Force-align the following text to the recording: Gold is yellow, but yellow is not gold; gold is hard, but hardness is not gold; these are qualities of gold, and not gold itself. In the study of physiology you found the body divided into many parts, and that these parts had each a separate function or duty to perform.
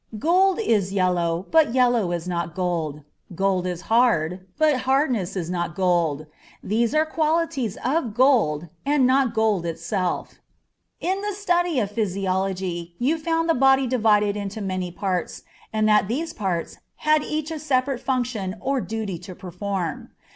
Gold 0.17 0.59
is 0.59 0.91
yellow, 0.91 1.45
but 1.51 1.75
yellow 1.75 2.11
is 2.11 2.27
not 2.27 2.55
gold; 2.55 3.01
gold 3.35 3.67
is 3.67 3.81
hard, 3.81 4.47
but 4.57 4.77
hardness 4.89 5.35
is 5.35 5.47
not 5.47 5.75
gold; 5.75 6.25
these 6.63 6.95
are 6.95 7.05
qualities 7.05 7.77
of 7.85 8.15
gold, 8.15 8.67
and 8.83 9.05
not 9.05 9.35
gold 9.35 9.63
itself. 9.63 10.39
In 10.99 11.21
the 11.21 11.33
study 11.33 11.79
of 11.79 11.91
physiology 11.91 12.95
you 12.97 13.19
found 13.19 13.47
the 13.47 13.53
body 13.53 13.85
divided 13.85 14.35
into 14.35 14.59
many 14.59 14.89
parts, 14.91 15.43
and 15.71 15.87
that 15.87 16.07
these 16.07 16.33
parts 16.33 16.77
had 17.05 17.21
each 17.23 17.51
a 17.51 17.59
separate 17.59 17.99
function 18.01 18.55
or 18.59 18.81
duty 18.81 19.19
to 19.19 19.35
perform. 19.35 20.09